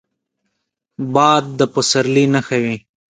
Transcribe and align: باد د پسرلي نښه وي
باد 1.13 1.45
د 1.59 1.61
پسرلي 1.73 2.25
نښه 2.33 2.57
وي 2.63 2.77